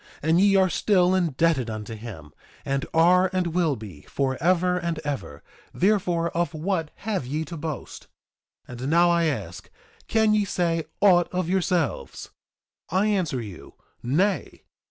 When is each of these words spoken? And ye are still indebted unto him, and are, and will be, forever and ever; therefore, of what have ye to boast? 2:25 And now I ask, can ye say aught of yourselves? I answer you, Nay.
And 0.23 0.41
ye 0.41 0.55
are 0.55 0.67
still 0.67 1.13
indebted 1.13 1.69
unto 1.69 1.93
him, 1.93 2.33
and 2.65 2.87
are, 2.91 3.29
and 3.33 3.45
will 3.53 3.75
be, 3.75 4.01
forever 4.09 4.79
and 4.79 4.97
ever; 5.05 5.43
therefore, 5.75 6.31
of 6.31 6.55
what 6.55 6.89
have 7.05 7.27
ye 7.27 7.45
to 7.45 7.55
boast? 7.55 8.07
2:25 8.67 8.81
And 8.81 8.89
now 8.89 9.11
I 9.11 9.25
ask, 9.25 9.69
can 10.07 10.33
ye 10.33 10.43
say 10.43 10.85
aught 11.01 11.27
of 11.31 11.49
yourselves? 11.49 12.31
I 12.89 13.05
answer 13.05 13.41
you, 13.43 13.75
Nay. 14.01 14.63